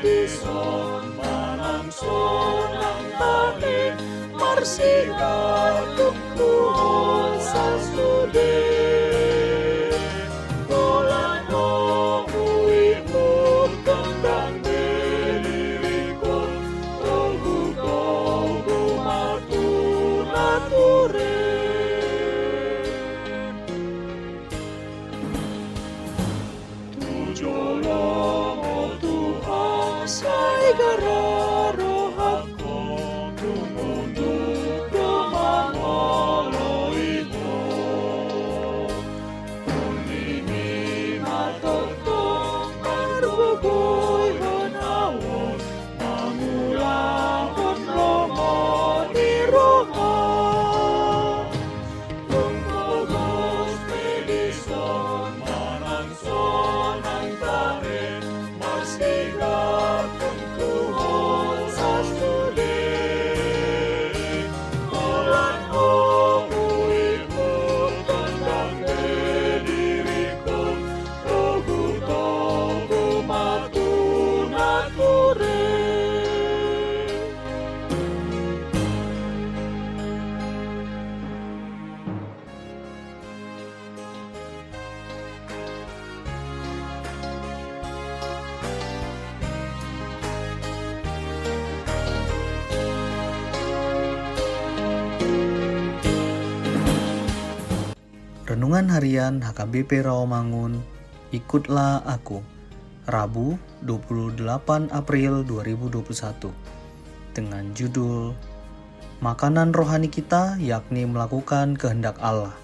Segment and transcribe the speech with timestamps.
[0.00, 3.92] di Edison menang sonang tapi
[4.32, 5.84] Marsial
[98.70, 100.78] Renungan Harian HKBP Rawamangun,
[101.34, 102.38] Ikutlah Aku,
[103.02, 106.54] Rabu 28 April 2021,
[107.34, 108.30] dengan judul
[109.18, 112.54] Makanan Rohani Kita yakni melakukan kehendak Allah.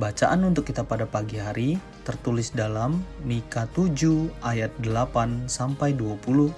[0.00, 1.76] Bacaan untuk kita pada pagi hari
[2.08, 6.48] tertulis dalam Mika 7 ayat 8 sampai 20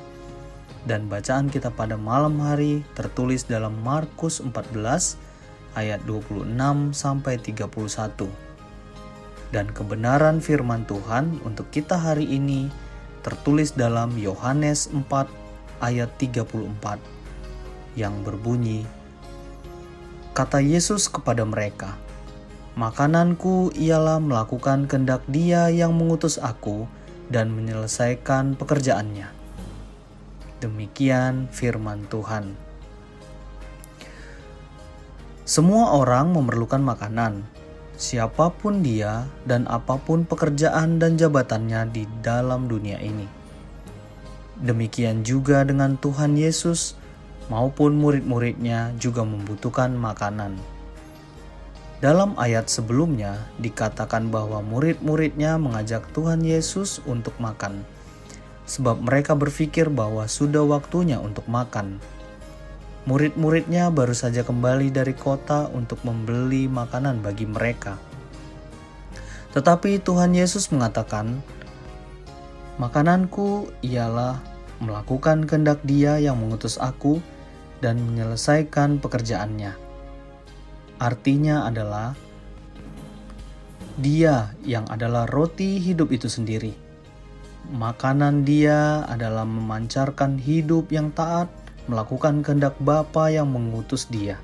[0.87, 5.34] dan bacaan kita pada malam hari tertulis dalam Markus 14
[5.75, 6.51] ayat 26
[6.95, 8.27] sampai 31.
[9.55, 12.67] Dan kebenaran firman Tuhan untuk kita hari ini
[13.23, 15.07] tertulis dalam Yohanes 4
[15.79, 16.99] ayat 34
[17.95, 18.83] yang berbunyi
[20.35, 21.95] Kata Yesus kepada mereka,
[22.75, 26.91] Makananku ialah melakukan kehendak Dia yang mengutus aku
[27.31, 29.31] dan menyelesaikan pekerjaannya.
[30.59, 32.64] Demikian firman Tuhan.
[35.45, 37.45] Semua orang memerlukan makanan,
[38.01, 43.29] siapa pun dia dan apa pun pekerjaan dan jabatannya di dalam dunia ini.
[44.65, 46.97] Demikian juga dengan Tuhan Yesus
[47.53, 50.57] maupun murid-muridnya juga membutuhkan makanan.
[52.01, 57.85] Dalam ayat sebelumnya dikatakan bahwa murid-muridnya mengajak Tuhan Yesus untuk makan,
[58.65, 62.01] sebab mereka berpikir bahwa sudah waktunya untuk makan.
[63.05, 68.01] Murid-muridnya baru saja kembali dari kota untuk membeli makanan bagi mereka.
[69.53, 71.45] Tetapi Tuhan Yesus mengatakan,
[72.81, 74.41] "Makananku ialah
[74.81, 77.21] melakukan kehendak Dia yang mengutus Aku
[77.85, 79.77] dan menyelesaikan pekerjaannya."
[80.97, 82.17] Artinya adalah
[84.01, 86.73] Dia yang adalah roti hidup itu sendiri.
[87.69, 94.41] Makanan Dia adalah memancarkan hidup yang taat melakukan kehendak Bapa yang mengutus Dia.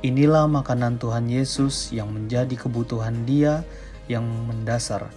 [0.00, 3.60] Inilah makanan Tuhan Yesus yang menjadi kebutuhan Dia
[4.08, 5.12] yang mendasar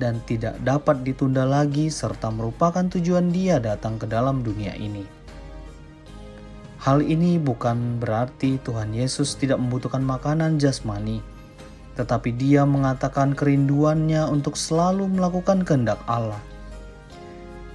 [0.00, 5.06] dan tidak dapat ditunda lagi serta merupakan tujuan Dia datang ke dalam dunia ini.
[6.82, 11.24] Hal ini bukan berarti Tuhan Yesus tidak membutuhkan makanan jasmani,
[11.96, 16.40] tetapi Dia mengatakan kerinduannya untuk selalu melakukan kehendak Allah.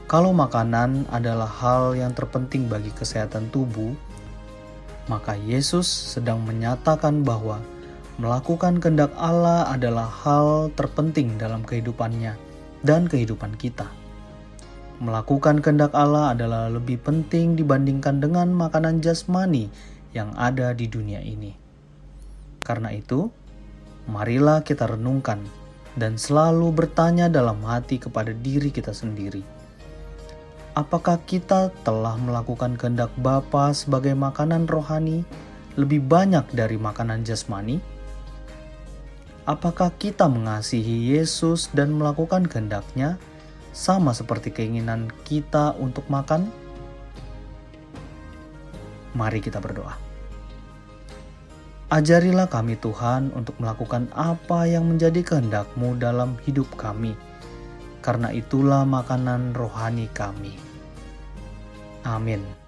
[0.09, 3.94] Kalau makanan adalah hal yang terpenting bagi kesehatan tubuh,
[5.06, 7.61] maka Yesus sedang menyatakan bahwa
[8.17, 12.33] melakukan kehendak Allah adalah hal terpenting dalam kehidupannya
[12.81, 13.85] dan kehidupan kita.
[14.97, 19.69] Melakukan kehendak Allah adalah lebih penting dibandingkan dengan makanan jasmani
[20.17, 21.53] yang ada di dunia ini.
[22.65, 23.29] Karena itu,
[24.09, 25.38] marilah kita renungkan
[26.01, 29.58] dan selalu bertanya dalam hati kepada diri kita sendiri
[30.77, 35.25] apakah kita telah melakukan kehendak Bapa sebagai makanan rohani
[35.80, 37.80] lebih banyak dari makanan jasmani?
[39.50, 43.18] Apakah kita mengasihi Yesus dan melakukan kehendaknya
[43.74, 46.45] sama seperti keinginan kita untuk makan?
[49.18, 49.98] Mari kita berdoa.
[51.89, 57.18] Ajarilah kami Tuhan untuk melakukan apa yang menjadi kehendak-Mu dalam hidup kami
[58.00, 60.56] karena itulah makanan rohani kami.
[62.04, 62.58] Amin.